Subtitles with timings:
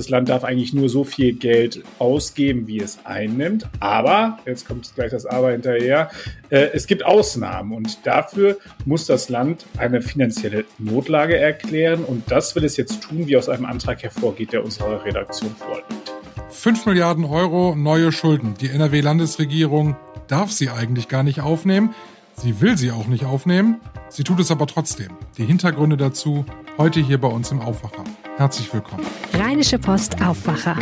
[0.00, 3.68] das Land darf eigentlich nur so viel Geld ausgeben, wie es einnimmt.
[3.80, 6.10] Aber, jetzt kommt gleich das Aber hinterher,
[6.48, 12.56] äh, es gibt Ausnahmen und dafür muss das Land eine finanzielle Notlage erklären und das
[12.56, 16.14] will es jetzt tun, wie aus einem Antrag hervorgeht, der unserer Redaktion vorliegt.
[16.48, 18.54] 5 Milliarden Euro neue Schulden.
[18.58, 19.96] Die NRW-Landesregierung
[20.28, 21.94] darf sie eigentlich gar nicht aufnehmen.
[22.42, 23.80] Sie will sie auch nicht aufnehmen.
[24.08, 25.08] Sie tut es aber trotzdem.
[25.36, 26.46] Die Hintergründe dazu
[26.78, 28.04] heute hier bei uns im Aufwacher.
[28.38, 29.04] Herzlich willkommen.
[29.34, 30.74] Rheinische Post Aufwacher.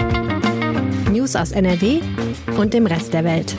[1.10, 2.00] News aus NRW
[2.56, 3.56] und dem Rest der Welt.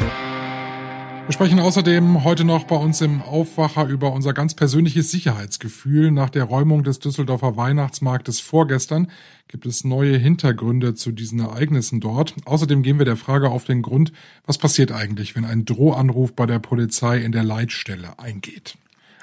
[1.29, 6.09] Wir sprechen außerdem heute noch bei uns im Aufwacher über unser ganz persönliches Sicherheitsgefühl.
[6.09, 9.11] Nach der Räumung des Düsseldorfer Weihnachtsmarktes vorgestern
[9.47, 12.33] gibt es neue Hintergründe zu diesen Ereignissen dort.
[12.45, 14.11] Außerdem gehen wir der Frage auf den Grund,
[14.47, 18.73] was passiert eigentlich, wenn ein Drohanruf bei der Polizei in der Leitstelle eingeht.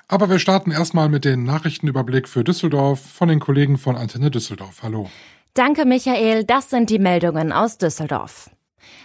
[0.06, 4.84] Aber wir starten erstmal mit dem Nachrichtenüberblick für Düsseldorf von den Kollegen von Antenne Düsseldorf.
[4.84, 5.10] Hallo.
[5.54, 6.44] Danke, Michael.
[6.44, 8.48] Das sind die Meldungen aus Düsseldorf.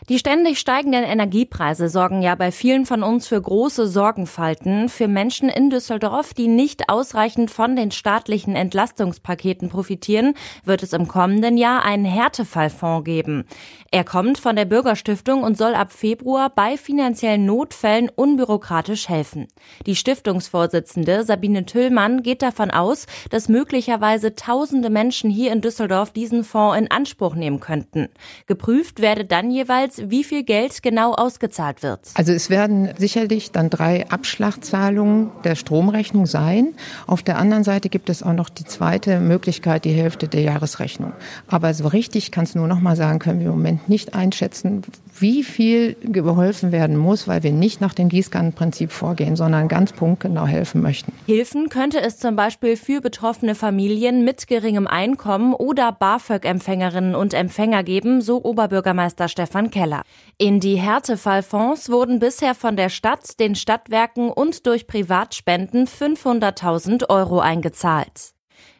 [0.09, 4.90] Die ständig steigenden Energiepreise sorgen ja bei vielen von uns für große Sorgenfalten.
[4.90, 10.34] Für Menschen in Düsseldorf, die nicht ausreichend von den staatlichen Entlastungspaketen profitieren,
[10.65, 13.46] wird es im kommenden Jahr einen Härtefallfonds geben.
[13.91, 19.48] Er kommt von der Bürgerstiftung und soll ab Februar bei finanziellen Notfällen unbürokratisch helfen.
[19.85, 26.43] Die Stiftungsvorsitzende Sabine Tüllmann geht davon aus, dass möglicherweise tausende Menschen hier in Düsseldorf diesen
[26.43, 28.09] Fonds in Anspruch nehmen könnten.
[28.48, 31.99] Geprüft werde dann jeweils jeweils, wie viel Geld genau ausgezahlt wird.
[32.15, 36.73] Also es werden sicherlich dann drei Abschlagzahlungen der Stromrechnung sein.
[37.07, 41.13] Auf der anderen Seite gibt es auch noch die zweite Möglichkeit, die Hälfte der Jahresrechnung.
[41.48, 44.84] Aber so richtig kann es nur noch mal sagen, können wir im Moment nicht einschätzen,
[45.20, 50.45] wie viel geholfen werden muss, weil wir nicht nach dem Gießkannenprinzip vorgehen, sondern ganz punktgenau
[50.45, 51.13] helfen möchten.
[51.26, 57.84] Hilfen könnte es zum Beispiel für betroffene Familien mit geringem Einkommen oder BAföG-Empfängerinnen und Empfänger
[57.84, 60.03] geben, so Oberbürgermeister Stefan Keller.
[60.37, 67.40] In die Härtefallfonds wurden bisher von der Stadt, den Stadtwerken und durch Privatspenden 500.000 Euro
[67.40, 68.34] eingezahlt.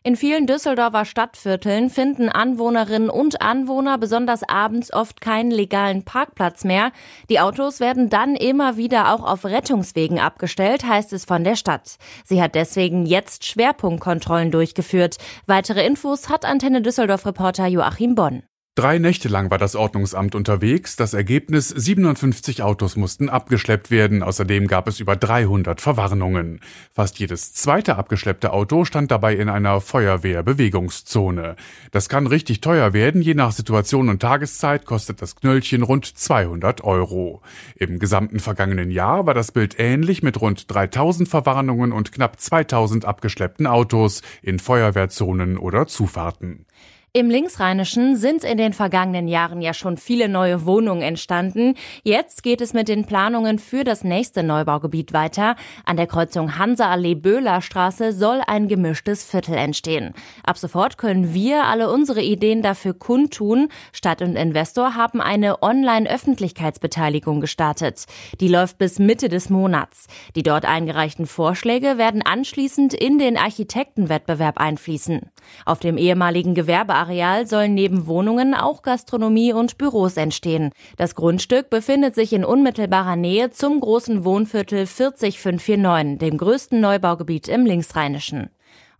[0.04, 6.92] In vielen Düsseldorfer Stadtvierteln finden Anwohnerinnen und Anwohner besonders abends oft keinen legalen Parkplatz mehr.
[7.30, 11.98] Die Autos werden dann immer wieder auch auf Rettungswegen abgestellt, heißt es von der Stadt.
[12.26, 15.18] Sie hat deswegen jetzt Schwerpunktkontrollen durchgeführt.
[15.46, 18.42] Weitere Infos hat Antenne Düsseldorf Reporter Joachim Bonn.
[18.74, 20.96] Drei Nächte lang war das Ordnungsamt unterwegs.
[20.96, 24.24] Das Ergebnis 57 Autos mussten abgeschleppt werden.
[24.24, 26.62] Außerdem gab es über 300 Verwarnungen.
[26.94, 31.58] Fast jedes zweite abgeschleppte Auto stand dabei in einer Feuerwehrbewegungszone.
[31.92, 33.22] Das kann richtig teuer werden.
[33.22, 37.42] Je nach Situation und Tageszeit kostet das Knöllchen rund 200 Euro.
[37.76, 43.04] Im gesamten vergangenen Jahr war das Bild ähnlich mit rund 3000 Verwarnungen und knapp 2000
[43.04, 46.66] abgeschleppten Autos in Feuerwehrzonen oder Zufahrten.
[47.14, 51.76] Im Linksrheinischen sind in den vergangenen Jahren ja schon viele neue Wohnungen entstanden.
[52.04, 55.58] Jetzt geht es mit den Planungen für das nächste Neubaugebiet weiter.
[55.84, 60.14] An der Kreuzung Hansa-Allee-Böhler-Straße soll ein gemischtes Viertel entstehen.
[60.46, 63.68] Ab sofort können wir alle unsere Ideen dafür kundtun.
[63.92, 68.06] Stadt und Investor haben eine Online-Öffentlichkeitsbeteiligung gestartet.
[68.40, 70.08] Die läuft bis Mitte des Monats.
[70.38, 75.30] Die dort eingereichten Vorschläge werden anschließend in den Architektenwettbewerb einfließen.
[75.66, 80.72] Auf dem ehemaligen Gewerbe Areal sollen neben Wohnungen auch Gastronomie und Büros entstehen.
[80.98, 87.66] Das Grundstück befindet sich in unmittelbarer Nähe zum großen Wohnviertel 40549, dem größten Neubaugebiet im
[87.66, 88.50] Linksrheinischen.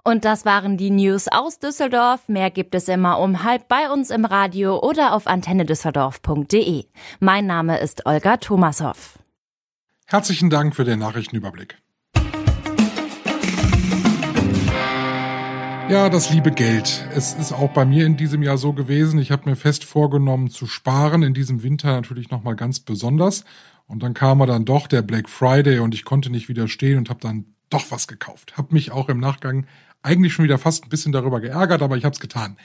[0.04, 2.28] Und das waren die News aus Düsseldorf.
[2.28, 6.86] Mehr gibt es immer um halb bei uns im Radio oder auf antennedüsseldorf.de.
[7.20, 9.20] Mein Name ist Olga Thomashoff.
[10.08, 11.78] Herzlichen Dank für den Nachrichtenüberblick.
[15.92, 17.06] Ja, das liebe Geld.
[17.14, 19.20] Es ist auch bei mir in diesem Jahr so gewesen.
[19.20, 23.44] Ich habe mir fest vorgenommen zu sparen, in diesem Winter natürlich nochmal ganz besonders.
[23.88, 27.10] Und dann kam er dann doch der Black Friday und ich konnte nicht widerstehen und
[27.10, 28.54] habe dann doch was gekauft.
[28.56, 29.68] Hab mich auch im Nachgang
[30.02, 32.56] eigentlich schon wieder fast ein bisschen darüber geärgert, aber ich habe es getan.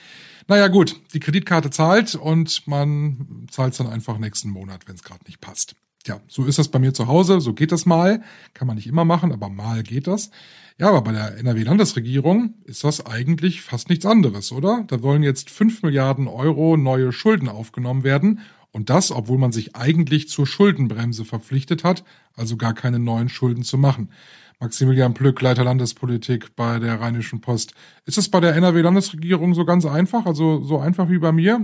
[0.47, 5.03] Naja gut, die Kreditkarte zahlt und man zahlt es dann einfach nächsten Monat, wenn es
[5.03, 5.75] gerade nicht passt.
[6.07, 8.23] Ja, so ist das bei mir zu Hause, so geht das mal.
[8.55, 10.31] Kann man nicht immer machen, aber mal geht das.
[10.79, 14.85] Ja, aber bei der NRW-Landesregierung ist das eigentlich fast nichts anderes, oder?
[14.87, 18.41] Da wollen jetzt fünf Milliarden Euro neue Schulden aufgenommen werden.
[18.71, 22.05] Und das, obwohl man sich eigentlich zur Schuldenbremse verpflichtet hat,
[22.35, 24.11] also gar keine neuen Schulden zu machen.
[24.61, 27.73] Maximilian Plück, Leiter Landespolitik bei der Rheinischen Post.
[28.05, 31.61] Ist es bei der NRW-Landesregierung so ganz einfach, also so einfach wie bei mir?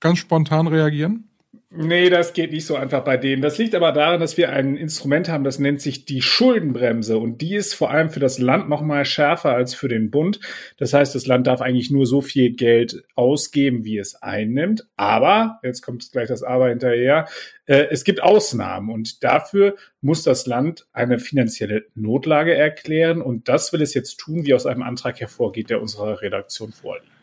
[0.00, 1.28] Ganz spontan reagieren?
[1.76, 3.42] Nee, das geht nicht so einfach bei denen.
[3.42, 7.18] Das liegt aber daran, dass wir ein Instrument haben, das nennt sich die Schuldenbremse.
[7.18, 10.38] Und die ist vor allem für das Land noch mal schärfer als für den Bund.
[10.76, 14.86] Das heißt, das Land darf eigentlich nur so viel Geld ausgeben, wie es einnimmt.
[14.94, 17.26] Aber, jetzt kommt gleich das Aber hinterher,
[17.66, 18.88] äh, es gibt Ausnahmen.
[18.90, 23.20] Und dafür muss das Land eine finanzielle Notlage erklären.
[23.20, 27.13] Und das will es jetzt tun, wie aus einem Antrag hervorgeht, der unserer Redaktion vorliegt.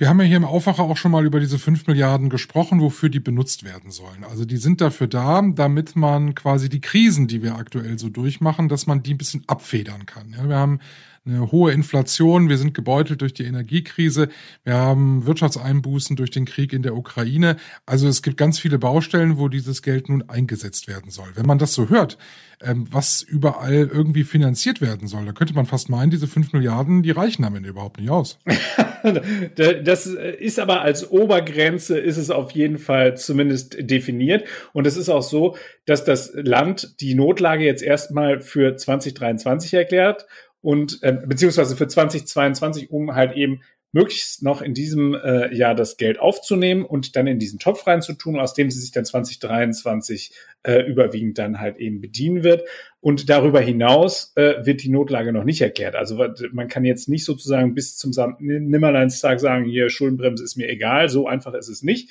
[0.00, 3.08] Wir haben ja hier im Aufwacher auch schon mal über diese fünf Milliarden gesprochen, wofür
[3.08, 4.22] die benutzt werden sollen.
[4.22, 8.68] Also die sind dafür da, damit man quasi die Krisen, die wir aktuell so durchmachen,
[8.68, 10.36] dass man die ein bisschen abfedern kann.
[10.38, 10.78] Ja, wir haben
[11.28, 14.28] eine hohe Inflation, wir sind gebeutelt durch die Energiekrise,
[14.64, 17.56] wir haben Wirtschaftseinbußen durch den Krieg in der Ukraine.
[17.86, 21.28] Also es gibt ganz viele Baustellen, wo dieses Geld nun eingesetzt werden soll.
[21.34, 22.18] Wenn man das so hört,
[22.60, 27.02] ähm, was überall irgendwie finanziert werden soll, da könnte man fast meinen, diese fünf Milliarden,
[27.02, 28.38] die reichen am Ende überhaupt nicht aus.
[29.54, 34.44] das ist aber als Obergrenze ist es auf jeden Fall zumindest definiert.
[34.72, 40.26] Und es ist auch so, dass das Land die Notlage jetzt erstmal für 2023 erklärt
[40.60, 43.60] und äh, beziehungsweise für 2022, um halt eben
[43.92, 48.38] möglichst noch in diesem äh, Jahr das Geld aufzunehmen und dann in diesen Topf reinzutun,
[48.38, 50.32] aus dem sie sich dann 2023
[50.62, 52.68] äh, überwiegend dann halt eben bedienen wird.
[53.00, 55.94] Und darüber hinaus äh, wird die Notlage noch nicht erklärt.
[55.94, 56.22] Also
[56.52, 61.26] man kann jetzt nicht sozusagen bis zum Nimmerleinstag sagen, hier Schuldenbremse ist mir egal, so
[61.26, 62.10] einfach ist es nicht.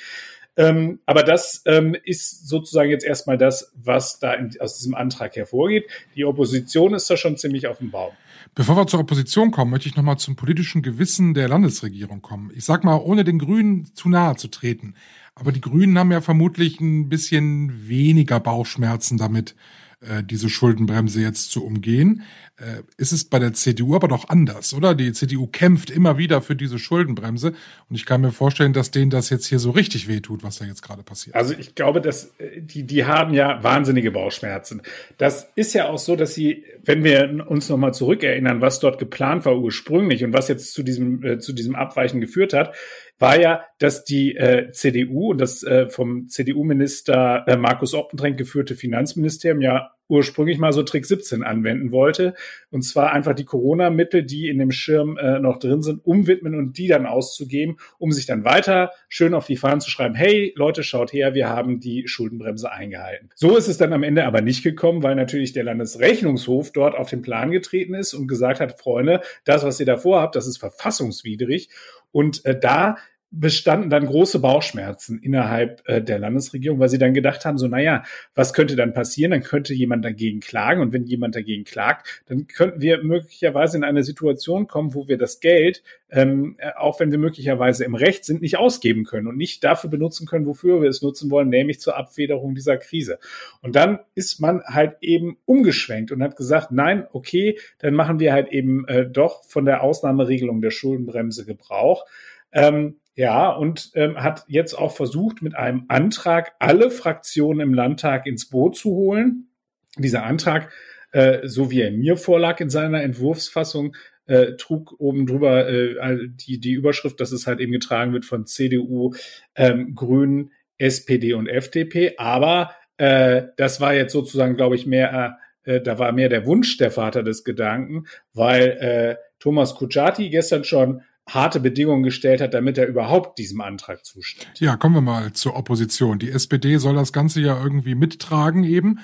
[0.56, 5.36] Ähm, aber das ähm, ist sozusagen jetzt erstmal das, was da in, aus diesem Antrag
[5.36, 5.86] hervorgeht.
[6.16, 8.14] Die Opposition ist da schon ziemlich auf dem Baum.
[8.58, 12.50] Bevor wir zur Opposition kommen, möchte ich nochmal zum politischen Gewissen der Landesregierung kommen.
[12.56, 14.96] Ich sag mal, ohne den Grünen zu nahe zu treten.
[15.36, 19.56] Aber die Grünen haben ja vermutlich ein bisschen weniger Bauchschmerzen damit,
[20.02, 22.22] äh, diese Schuldenbremse jetzt zu umgehen.
[22.58, 24.94] Äh, ist es bei der CDU aber doch anders, oder?
[24.94, 27.54] Die CDU kämpft immer wieder für diese Schuldenbremse
[27.90, 30.66] und ich kann mir vorstellen, dass denen das jetzt hier so richtig wehtut, was da
[30.66, 31.36] jetzt gerade passiert.
[31.36, 34.82] Also ich glaube, dass äh, die, die haben ja wahnsinnige Bauchschmerzen.
[35.18, 39.46] Das ist ja auch so, dass sie, wenn wir uns nochmal zurückerinnern, was dort geplant
[39.46, 42.76] war ursprünglich und was jetzt zu diesem, äh, zu diesem Abweichen geführt hat,
[43.20, 48.76] war ja, dass die äh, CDU und das äh, vom CDU-Minister äh, Markus Oppentränk geführte
[48.76, 52.34] Finanzministerium ja ursprünglich mal so Trick 17 anwenden wollte.
[52.72, 56.78] Und zwar einfach die Corona-Mittel, die in dem Schirm äh, noch drin sind, umwidmen und
[56.78, 60.84] die dann auszugeben, um sich dann weiter schön auf die Fahnen zu schreiben, hey Leute,
[60.84, 63.30] schaut her, wir haben die Schuldenbremse eingehalten.
[63.36, 67.10] So ist es dann am Ende aber nicht gekommen, weil natürlich der Landesrechnungshof dort auf
[67.10, 70.58] den Plan getreten ist und gesagt hat, Freunde, das, was ihr da vorhabt, das ist
[70.58, 71.70] verfassungswidrig.
[72.12, 72.98] Und äh, da
[73.30, 78.04] bestanden dann große Bauchschmerzen innerhalb äh, der Landesregierung, weil sie dann gedacht haben, so, naja,
[78.36, 79.32] was könnte dann passieren?
[79.32, 80.82] Dann könnte jemand dagegen klagen.
[80.82, 85.18] Und wenn jemand dagegen klagt, dann könnten wir möglicherweise in eine Situation kommen, wo wir
[85.18, 89.36] das Geld, ähm, äh, auch wenn wir möglicherweise im Recht sind, nicht ausgeben können und
[89.36, 93.20] nicht dafür benutzen können, wofür wir es nutzen wollen, nämlich zur Abfederung dieser Krise.
[93.62, 98.32] Und dann ist man halt eben umgeschwenkt und hat gesagt, nein, okay, dann machen wir
[98.32, 102.06] halt eben äh, doch von der Ausnahmeregelung der Schuldenbremse Gebrauch.
[102.54, 108.28] Ähm, ja, und ähm, hat jetzt auch versucht, mit einem Antrag alle Fraktionen im Landtag
[108.28, 109.50] ins Boot zu holen.
[109.98, 110.72] Dieser Antrag,
[111.14, 113.96] äh, so wie er mir vorlag in seiner Entwurfsfassung,
[114.28, 118.46] äh, trug oben drüber äh, die, die Überschrift, dass es halt eben getragen wird von
[118.46, 119.16] CDU,
[119.56, 122.18] ähm, Grünen, SPD und FDP.
[122.18, 126.78] Aber äh, das war jetzt sozusagen, glaube ich, mehr, äh, da war mehr der Wunsch
[126.78, 128.06] der Vater des Gedanken,
[128.36, 134.06] weil äh, Thomas Kutschaty gestern schon harte Bedingungen gestellt hat, damit er überhaupt diesem Antrag
[134.06, 134.60] zustimmt.
[134.60, 136.20] Ja, kommen wir mal zur Opposition.
[136.20, 139.00] Die SPD soll das Ganze ja irgendwie mittragen eben.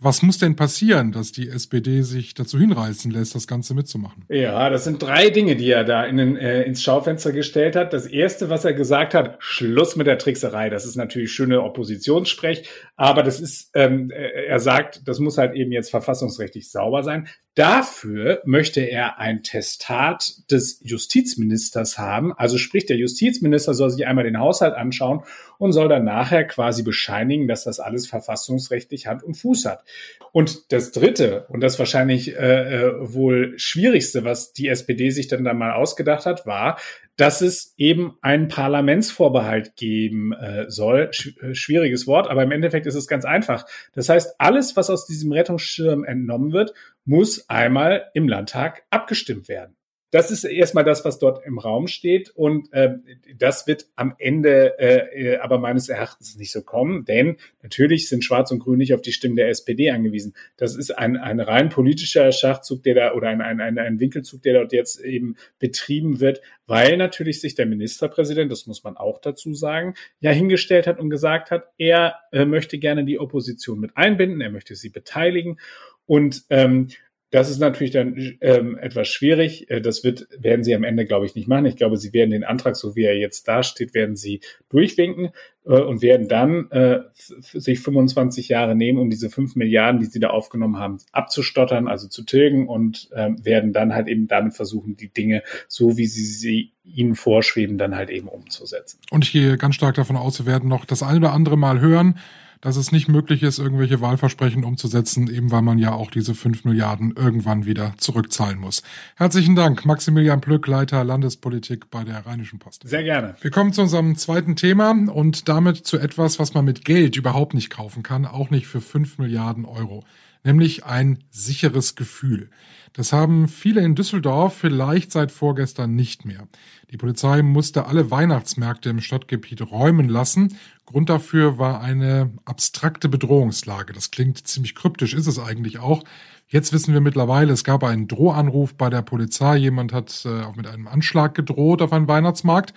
[0.00, 4.24] Was muss denn passieren, dass die SPD sich dazu hinreißen lässt, das Ganze mitzumachen?
[4.28, 7.92] Ja, das sind drei Dinge, die er da in den, äh, ins Schaufenster gestellt hat.
[7.92, 10.68] Das erste, was er gesagt hat, Schluss mit der Trickserei.
[10.68, 15.54] Das ist natürlich schöne Oppositionssprech, aber das ist, ähm, äh, er sagt, das muss halt
[15.54, 17.26] eben jetzt verfassungsrechtlich sauber sein.
[17.56, 22.32] Dafür möchte er ein Testat des Justizministers haben.
[22.32, 25.22] Also sprich, der Justizminister soll sich einmal den Haushalt anschauen
[25.58, 29.84] und soll dann nachher quasi bescheinigen, dass das alles verfassungsrechtlich Hand und Fuß hat.
[30.30, 35.44] Und das Dritte und das wahrscheinlich äh, äh wohl Schwierigste, was die SPD sich dann
[35.44, 36.78] da mal ausgedacht hat, war,
[37.16, 41.12] dass es eben einen Parlamentsvorbehalt geben äh, soll.
[41.12, 43.66] Sch äh, schwieriges Wort, aber im Endeffekt ist es ganz einfach.
[43.92, 49.76] Das heißt, alles, was aus diesem Rettungsschirm entnommen wird, muss einmal im Landtag abgestimmt werden.
[50.14, 52.30] Das ist erstmal das, was dort im Raum steht.
[52.30, 52.98] Und äh,
[53.36, 58.52] das wird am Ende äh, aber meines Erachtens nicht so kommen, denn natürlich sind Schwarz
[58.52, 60.34] und Grün nicht auf die Stimmen der SPD angewiesen.
[60.56, 64.40] Das ist ein, ein rein politischer Schachzug, der da oder ein, ein, ein, ein Winkelzug,
[64.42, 69.20] der dort jetzt eben betrieben wird, weil natürlich sich der Ministerpräsident, das muss man auch
[69.20, 73.96] dazu sagen, ja hingestellt hat und gesagt hat, er äh, möchte gerne die Opposition mit
[73.96, 75.58] einbinden, er möchte sie beteiligen.
[76.06, 76.86] Und ähm,
[77.34, 79.68] das ist natürlich dann ähm, etwas schwierig.
[79.68, 81.66] Äh, das wird, werden sie am Ende, glaube ich, nicht machen.
[81.66, 85.30] Ich glaube, sie werden den Antrag, so wie er jetzt dasteht, werden sie durchwinken
[85.66, 90.20] äh, und werden dann äh, sich 25 Jahre nehmen, um diese 5 Milliarden, die sie
[90.20, 94.96] da aufgenommen haben, abzustottern, also zu tilgen und ähm, werden dann halt eben damit versuchen,
[94.96, 99.00] die Dinge so, wie sie sie ihnen vorschweben, dann halt eben umzusetzen.
[99.10, 101.80] Und ich gehe ganz stark davon aus, wir werden noch das ein oder andere Mal
[101.80, 102.16] hören,
[102.64, 106.64] dass es nicht möglich ist, irgendwelche Wahlversprechen umzusetzen, eben weil man ja auch diese fünf
[106.64, 108.82] Milliarden irgendwann wieder zurückzahlen muss.
[109.16, 112.88] Herzlichen Dank, Maximilian Plück, Leiter Landespolitik bei der Rheinischen Post.
[112.88, 113.36] Sehr gerne.
[113.42, 117.52] Wir kommen zu unserem zweiten Thema und damit zu etwas, was man mit Geld überhaupt
[117.52, 120.02] nicht kaufen kann, auch nicht für fünf Milliarden Euro,
[120.42, 122.48] nämlich ein sicheres Gefühl.
[122.94, 126.46] Das haben viele in Düsseldorf vielleicht seit vorgestern nicht mehr.
[126.92, 130.56] Die Polizei musste alle Weihnachtsmärkte im Stadtgebiet räumen lassen.
[130.86, 133.92] Grund dafür war eine abstrakte Bedrohungslage.
[133.92, 136.04] Das klingt ziemlich kryptisch, ist es eigentlich auch.
[136.46, 139.56] Jetzt wissen wir mittlerweile, es gab einen Drohanruf bei der Polizei.
[139.56, 142.74] Jemand hat äh, auch mit einem Anschlag gedroht auf einen Weihnachtsmarkt.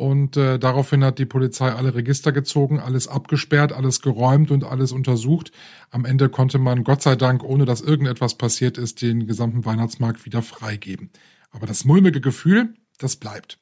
[0.00, 4.92] Und äh, daraufhin hat die Polizei alle Register gezogen, alles abgesperrt, alles geräumt und alles
[4.92, 5.52] untersucht.
[5.90, 10.24] Am Ende konnte man, Gott sei Dank, ohne dass irgendetwas passiert ist, den gesamten Weihnachtsmarkt
[10.24, 11.10] wieder freigeben.
[11.50, 13.58] Aber das mulmige Gefühl, das bleibt.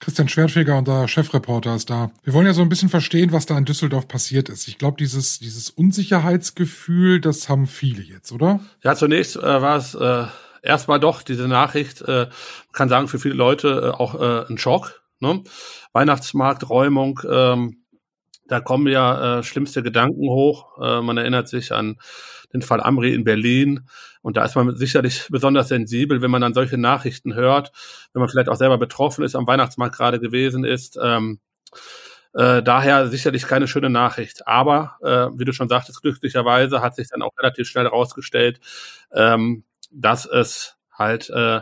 [0.00, 2.10] Christian Schwertfeger, unser Chefreporter, ist da.
[2.24, 4.68] Wir wollen ja so ein bisschen verstehen, was da in Düsseldorf passiert ist.
[4.68, 8.60] Ich glaube, dieses, dieses Unsicherheitsgefühl, das haben viele jetzt, oder?
[8.82, 10.24] Ja, zunächst äh, war es äh,
[10.60, 12.26] erstmal doch diese Nachricht, äh,
[12.72, 15.00] kann sagen, für viele Leute äh, auch äh, ein Schock.
[15.24, 15.42] Ne?
[15.92, 17.84] Weihnachtsmarkträumung, ähm,
[18.46, 20.78] da kommen ja äh, schlimmste Gedanken hoch.
[20.80, 21.96] Äh, man erinnert sich an
[22.52, 23.88] den Fall Amri in Berlin.
[24.22, 27.72] Und da ist man sicherlich besonders sensibel, wenn man dann solche Nachrichten hört,
[28.12, 30.98] wenn man vielleicht auch selber betroffen ist, am Weihnachtsmarkt gerade gewesen ist.
[31.02, 31.40] Ähm,
[32.34, 34.46] äh, daher sicherlich keine schöne Nachricht.
[34.46, 38.60] Aber, äh, wie du schon sagtest, glücklicherweise hat sich dann auch relativ schnell herausgestellt,
[39.12, 41.60] ähm, dass es halt äh,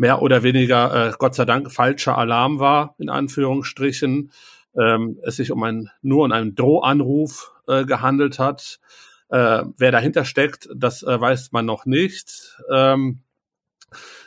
[0.00, 4.32] mehr oder weniger, äh, Gott sei Dank, falscher Alarm war, in Anführungsstrichen.
[4.74, 8.80] Ähm, es sich um ein, nur um einen Drohanruf äh, gehandelt hat.
[9.28, 12.56] Äh, wer dahinter steckt, das äh, weiß man noch nicht.
[12.72, 13.20] Ähm,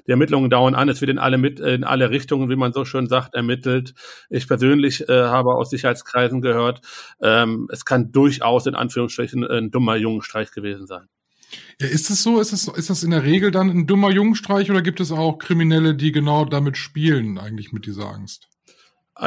[0.05, 2.85] die Ermittlungen dauern an, es wird in alle, mit, in alle Richtungen, wie man so
[2.85, 3.95] schön sagt, ermittelt.
[4.29, 6.81] Ich persönlich äh, habe aus Sicherheitskreisen gehört,
[7.19, 11.07] ähm, es kann durchaus in Anführungsstrichen ein dummer Jungenstreich gewesen sein.
[11.79, 12.39] Ja, ist es so?
[12.39, 15.37] Ist, es, ist das in der Regel dann ein dummer Jungenstreich oder gibt es auch
[15.37, 18.49] Kriminelle, die genau damit spielen, eigentlich mit dieser Angst?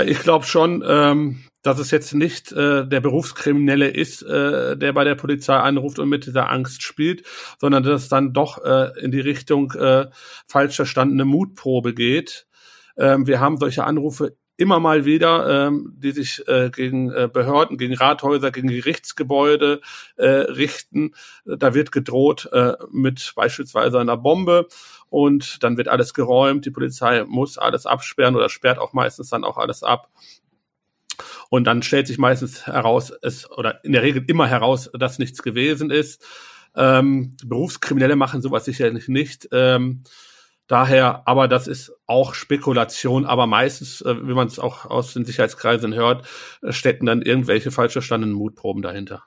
[0.04, 5.04] Ich glaube schon, ähm, dass es jetzt nicht äh, der Berufskriminelle ist, äh, der bei
[5.04, 7.24] der Polizei anruft und mit dieser Angst spielt,
[7.60, 10.06] sondern dass es dann doch äh, in die Richtung äh,
[10.46, 12.46] falsch verstandene Mutprobe geht.
[12.96, 17.78] Ähm, wir haben solche Anrufe immer mal wieder, ähm, die sich äh, gegen äh, Behörden,
[17.78, 19.80] gegen Rathäuser, gegen Gerichtsgebäude
[20.16, 21.14] äh, richten.
[21.44, 24.68] Da wird gedroht äh, mit beispielsweise einer Bombe
[25.08, 26.64] und dann wird alles geräumt.
[26.64, 30.10] Die Polizei muss alles absperren oder sperrt auch meistens dann auch alles ab.
[31.48, 35.42] Und dann stellt sich meistens heraus, es oder in der Regel immer heraus, dass nichts
[35.42, 36.24] gewesen ist.
[36.74, 39.48] Ähm, Berufskriminelle machen sowas sicherlich nicht.
[39.52, 40.02] Ähm,
[40.68, 45.24] Daher, aber das ist auch Spekulation, aber meistens, äh, wie man es auch aus den
[45.24, 46.26] Sicherheitskreisen hört,
[46.62, 49.24] äh, stecken dann irgendwelche falsch verstandenen Mutproben dahinter.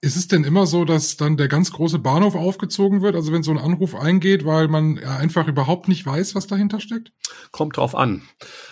[0.00, 3.42] Ist es denn immer so, dass dann der ganz große Bahnhof aufgezogen wird, also wenn
[3.42, 7.12] so ein Anruf eingeht, weil man einfach überhaupt nicht weiß, was dahinter steckt?
[7.50, 8.22] Kommt drauf an.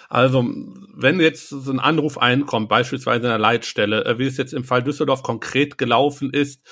[0.08, 0.44] Also,
[0.94, 4.64] wenn jetzt so ein Anruf einkommt, beispielsweise in der Leitstelle, äh, wie es jetzt im
[4.64, 6.62] Fall Düsseldorf konkret gelaufen ist,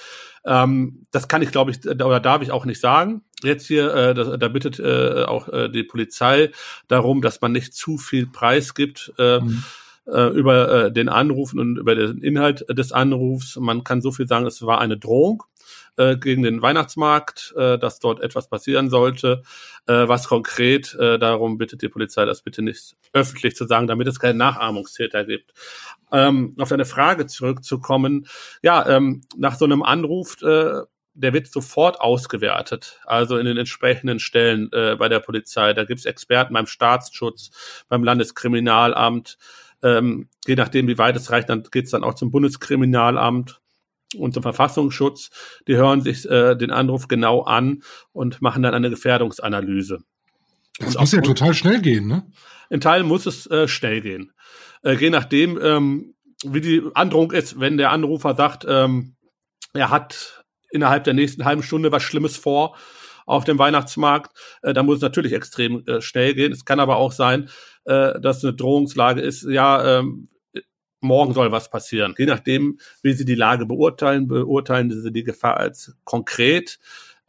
[0.47, 3.23] ähm, das kann ich, glaube ich, oder darf ich auch nicht sagen.
[3.43, 6.51] Jetzt hier, äh, da, da bittet äh, auch äh, die Polizei
[6.89, 9.13] darum, dass man nicht zu viel Preis gibt.
[9.19, 9.65] Äh, mhm
[10.07, 13.57] äh, über äh, den Anrufen und über den Inhalt des Anrufs.
[13.57, 15.45] Man kann so viel sagen, es war eine Drohung
[15.97, 19.43] äh, gegen den Weihnachtsmarkt, äh, dass dort etwas passieren sollte.
[19.87, 24.09] Äh, was konkret, äh, darum bittet die Polizei, das bitte nicht öffentlich zu sagen, damit
[24.09, 25.53] es keine Nachahmungstäter gibt.
[26.13, 28.27] Ähm, auf deine Frage zurückzukommen,
[28.63, 30.83] ja, ähm, nach so einem Anruf, äh,
[31.15, 35.73] der wird sofort ausgewertet, also in den entsprechenden Stellen äh, bei der Polizei.
[35.73, 39.39] Da gibt's Experten beim Staatsschutz, beim Landeskriminalamt.
[39.83, 43.61] Ähm, je nachdem, wie weit es reicht, dann geht's dann auch zum Bundeskriminalamt
[44.17, 45.31] und zum Verfassungsschutz.
[45.69, 50.01] Die hören sich äh, den Anruf genau an und machen dann eine Gefährdungsanalyse.
[50.79, 52.27] Das muss ja total schnell gehen, ne?
[52.71, 54.33] In Teilen muss es äh, schnell gehen.
[54.83, 59.15] Äh, je nachdem, ähm, wie die Androhung ist, wenn der Anrufer sagt, ähm,
[59.73, 62.77] er hat innerhalb der nächsten halben Stunde was Schlimmes vor
[63.27, 66.53] auf dem Weihnachtsmarkt, äh, dann muss es natürlich extrem äh, schnell gehen.
[66.53, 67.49] Es kann aber auch sein,
[67.85, 70.29] äh, dass eine Drohungslage ist, ja, ähm,
[71.05, 72.15] morgen soll was passieren.
[72.19, 76.79] Je nachdem, wie Sie die Lage beurteilen, beurteilen Sie die Gefahr als konkret.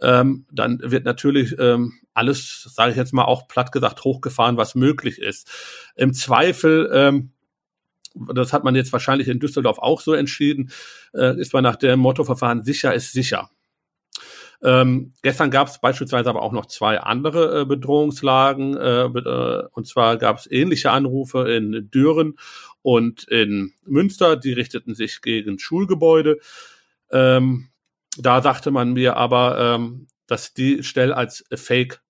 [0.01, 4.75] Ähm, dann wird natürlich ähm, alles, sage ich jetzt mal auch platt gesagt, hochgefahren, was
[4.75, 5.50] möglich ist.
[5.96, 7.32] Im Zweifel ähm,
[8.34, 10.72] das hat man jetzt wahrscheinlich in Düsseldorf auch so entschieden,
[11.13, 13.50] äh, ist man nach dem Mottoverfahren sicher ist sicher.
[14.63, 18.77] Ähm, gestern gab es beispielsweise aber auch noch zwei andere äh, Bedrohungslagen.
[18.77, 22.36] Äh, äh, und zwar gab es ähnliche Anrufe in Düren
[22.85, 24.35] und in Münster.
[24.37, 26.37] Die richteten sich gegen Schulgebäude.
[27.11, 27.69] Ähm,
[28.15, 32.01] da sagte man mir aber, ähm, dass die Stelle als Fake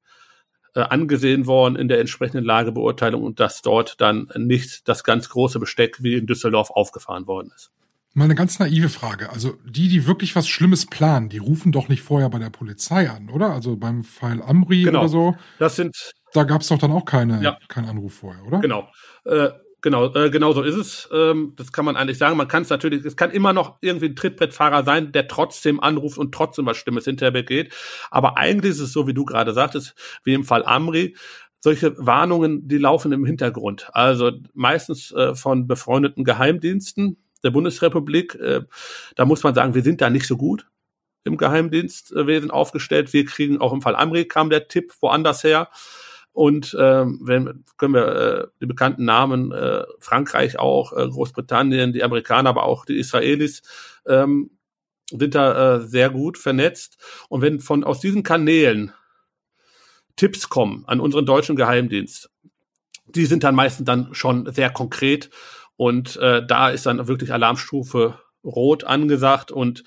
[0.74, 5.60] äh, angesehen worden in der entsprechenden Lagebeurteilung und dass dort dann nicht das ganz große
[5.60, 7.72] Besteck wie in Düsseldorf aufgefahren worden ist.
[8.13, 9.29] Mal eine ganz naive Frage.
[9.29, 13.10] Also die, die wirklich was Schlimmes planen, die rufen doch nicht vorher bei der Polizei
[13.10, 13.51] an, oder?
[13.51, 15.00] Also beim Fall Amri genau.
[15.00, 15.36] oder so.
[15.58, 16.12] Das sind.
[16.34, 17.58] Da gab es doch dann auch keine, ja.
[17.70, 18.60] keinen Anruf vorher, oder?
[18.60, 18.89] Genau.
[19.24, 19.50] Äh,
[19.86, 21.08] Genau, äh, genau so ist es.
[21.13, 22.38] Ähm, das kann man eigentlich sagen.
[22.38, 26.18] Man kann es natürlich, es kann immer noch irgendwie ein Trittbrettfahrer sein, der trotzdem anruft
[26.18, 27.72] und trotzdem was Stimmes hinterher begeht.
[28.10, 31.15] Aber eigentlich ist es so, wie du gerade sagtest, wie im Fall Amri.
[31.60, 33.88] Solche Warnungen, die laufen im Hintergrund.
[33.94, 38.34] Also meistens äh, von befreundeten Geheimdiensten der Bundesrepublik.
[38.34, 38.62] Äh,
[39.15, 40.65] da muss man sagen, wir sind da nicht so gut
[41.25, 43.13] im Geheimdienstwesen aufgestellt.
[43.13, 45.70] Wir kriegen auch im Fall Amri kam der Tipp woanders her.
[46.36, 52.04] Und ähm, wenn können wir äh, die bekannten Namen äh, Frankreich auch, äh, Großbritannien, die
[52.04, 53.62] Amerikaner, aber auch die Israelis
[54.06, 54.51] ähm,
[55.10, 56.98] sind da äh, sehr gut vernetzt.
[57.30, 58.92] Und wenn von aus diesen Kanälen
[60.18, 62.30] Tipps kommen an unseren deutschen Geheimdienst,
[63.08, 65.30] die sind dann meistens dann schon sehr konkret
[65.77, 69.86] und äh, da ist dann wirklich Alarmstufe rot angesagt und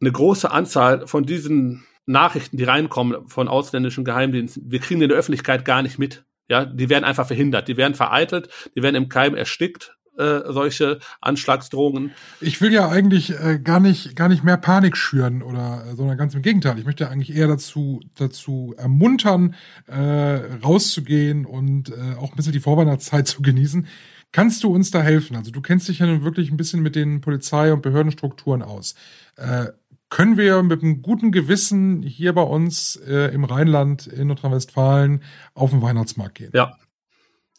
[0.00, 5.18] eine große Anzahl von diesen Nachrichten, die reinkommen von ausländischen Geheimdiensten, wir kriegen in der
[5.18, 6.24] Öffentlichkeit gar nicht mit.
[6.50, 10.98] Ja, die werden einfach verhindert, die werden vereitelt, die werden im Keim erstickt, äh, solche
[11.20, 12.12] Anschlagsdrohungen.
[12.40, 16.16] Ich will ja eigentlich äh, gar nicht gar nicht mehr Panik schüren oder äh, sondern
[16.16, 16.78] ganz im Gegenteil.
[16.78, 19.54] Ich möchte eigentlich eher dazu dazu ermuntern,
[19.86, 23.86] äh, rauszugehen und äh, auch ein bisschen die Vorweihnachtszeit zu genießen.
[24.32, 25.36] Kannst du uns da helfen?
[25.36, 28.94] Also du kennst dich ja nun wirklich ein bisschen mit den Polizei- und Behördenstrukturen aus.
[29.36, 29.68] Äh,
[30.10, 35.22] können wir mit einem guten Gewissen hier bei uns äh, im Rheinland, in Nordrhein-Westfalen,
[35.54, 36.50] auf den Weihnachtsmarkt gehen.
[36.54, 36.76] Ja,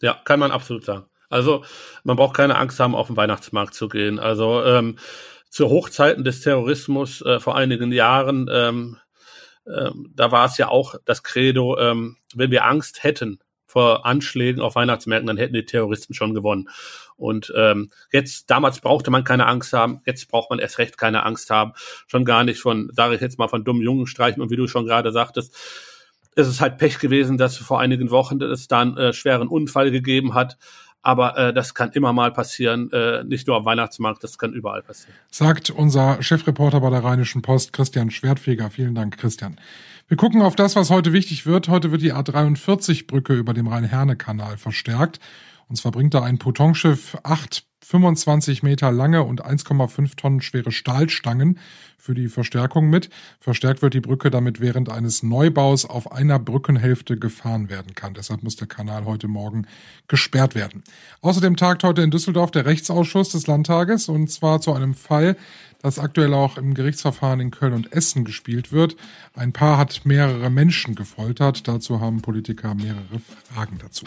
[0.02, 1.06] ja, kann man absolut sagen.
[1.30, 1.64] Also
[2.04, 4.18] man braucht keine Angst haben, auf den Weihnachtsmarkt zu gehen.
[4.18, 4.98] Also ähm,
[5.50, 8.98] zu Hochzeiten des Terrorismus äh, vor einigen Jahren, ähm,
[9.68, 14.62] ähm, da war es ja auch das Credo, ähm, wenn wir Angst hätten vor Anschlägen
[14.62, 16.70] auf Weihnachtsmärkten, dann hätten die Terroristen schon gewonnen.
[17.18, 21.24] Und ähm, jetzt, damals brauchte man keine Angst haben, jetzt braucht man erst recht keine
[21.24, 21.74] Angst haben.
[22.08, 24.42] Schon gar nicht von, sage ich jetzt mal, von dummen Jungen streichen.
[24.42, 25.56] Und wie du schon gerade sagtest,
[26.36, 29.92] ist es halt Pech gewesen, dass vor einigen Wochen es da einen äh, schweren Unfall
[29.92, 30.58] gegeben hat.
[31.04, 34.82] Aber äh, das kann immer mal passieren, äh, nicht nur am Weihnachtsmarkt, das kann überall
[34.82, 35.16] passieren.
[35.30, 38.72] Sagt unser Chefreporter bei der Rheinischen Post, Christian Schwertfeger.
[38.72, 39.58] Vielen Dank, Christian.
[40.10, 41.70] Wir gucken auf das, was heute wichtig wird.
[41.70, 45.20] Heute wird die A43-Brücke über dem Rhein-Herne-Kanal verstärkt.
[45.68, 51.60] Und zwar bringt da ein Potonschiff acht 25 Meter lange und 1,5 Tonnen schwere Stahlstangen
[51.98, 53.12] für die Verstärkung mit.
[53.40, 58.16] Verstärkt wird die Brücke, damit während eines Neubaus auf einer Brückenhälfte gefahren werden kann.
[58.16, 59.68] Deshalb muss der Kanal heute Morgen
[60.08, 60.84] gesperrt werden.
[61.22, 65.36] Außerdem tagt heute in Düsseldorf der Rechtsausschuss des Landtages und zwar zu einem Fall,
[65.82, 68.98] das aktuell auch im Gerichtsverfahren in Köln und Essen gespielt wird.
[69.34, 71.68] Ein Paar hat mehrere Menschen gefoltert.
[71.68, 73.22] Dazu haben Politiker mehrere
[73.54, 74.06] Fragen dazu.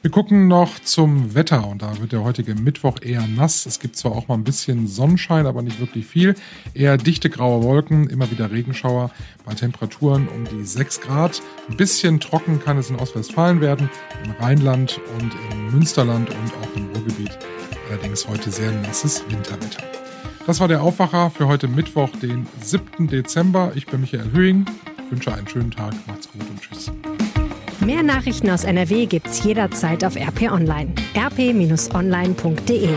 [0.00, 3.66] Wir gucken noch zum Wetter und da wird der heutige Mittwoch eher nass.
[3.66, 6.34] Es gibt zwar auch mal ein bisschen Sonnenschein, aber nicht wirklich viel.
[6.72, 9.10] Eher dichte graue Wolken, immer wieder Regenschauer
[9.44, 11.42] bei Temperaturen um die 6 Grad.
[11.68, 13.90] Ein bisschen trocken kann es in Ostwestfalen werden,
[14.24, 17.38] im Rheinland und im Münsterland und auch im Ruhrgebiet.
[17.90, 20.01] Allerdings heute sehr nasses Winterwetter.
[20.46, 23.06] Das war der Aufwacher für heute Mittwoch, den 7.
[23.08, 23.72] Dezember.
[23.74, 24.66] Ich bin Michael Höhing,
[25.08, 26.90] wünsche einen schönen Tag, macht's gut und tschüss.
[27.80, 30.92] Mehr Nachrichten aus NRW gibt's jederzeit auf RP Online.
[31.16, 32.88] rp-online.de